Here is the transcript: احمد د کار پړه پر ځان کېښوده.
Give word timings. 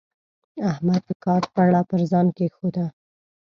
احمد 0.71 1.01
د 1.07 1.11
کار 1.25 1.43
پړه 1.53 1.81
پر 1.89 2.01
ځان 2.11 2.27
کېښوده. 2.37 2.85